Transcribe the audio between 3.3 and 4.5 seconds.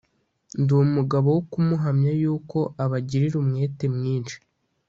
umwete mwinshi